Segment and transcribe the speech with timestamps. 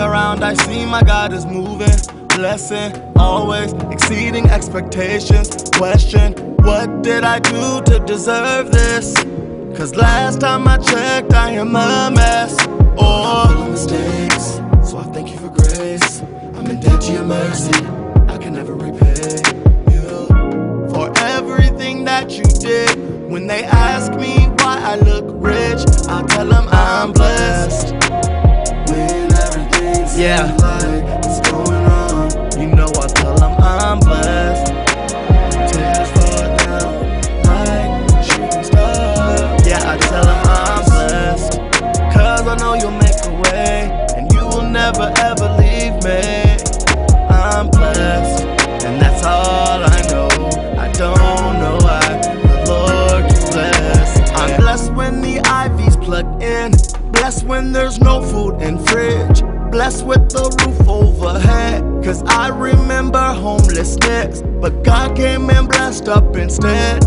[0.00, 1.90] Around, I see my God is moving.
[2.28, 5.70] Blessing, always exceeding expectations.
[5.76, 6.32] Question,
[6.64, 9.14] what did I do to deserve this?
[9.76, 12.58] Cause last time I checked, I am a mess.
[12.64, 14.60] Full Oh, mistakes,
[14.90, 16.20] so I thank you for grace.
[16.56, 17.72] I'm in debt to your mercy,
[18.28, 19.42] I can never repay
[19.90, 20.88] you.
[20.90, 23.30] for everything that you did.
[23.30, 26.59] When they ask me why I look rich, I tell them
[42.50, 46.58] I know you'll make a way, and you will never ever leave me.
[47.30, 48.42] I'm blessed,
[48.84, 50.26] and that's all I know.
[50.76, 52.00] I don't know why
[52.42, 54.32] the Lord is blessed.
[54.34, 56.72] I'm blessed when the ivy's plugged in,
[57.12, 59.42] blessed when there's no food in fridge.
[59.70, 64.42] Blessed with the roof overhead, cause I remember homelessness.
[64.60, 67.04] But God came and blessed up instead.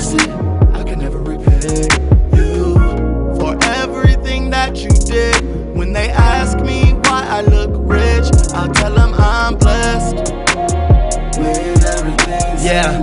[0.00, 1.86] I can never repay
[2.34, 2.74] you.
[3.38, 5.76] for everything that you did.
[5.76, 10.32] When they ask me why I look rich, I'll tell them I'm blessed.
[11.36, 12.98] When everything Yeah.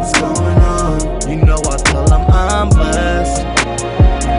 [0.00, 1.28] it's going on.
[1.28, 3.42] You know I tell them I'm blessed.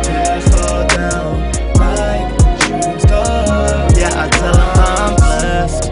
[0.05, 1.33] tears fall down
[1.75, 2.29] like
[2.63, 3.95] shooting stars.
[3.95, 5.91] Yeah, I tell them I'm blessed.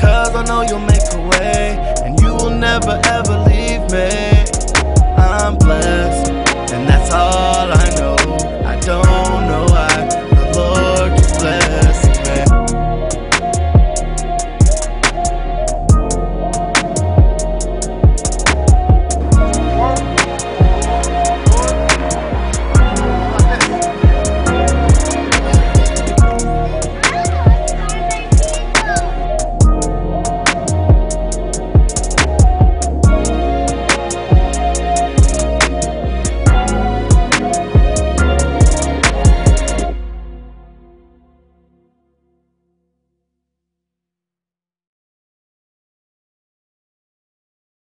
[0.00, 4.31] Cause I know you'll make a way, and you will never ever leave me.
[5.80, 6.21] I'm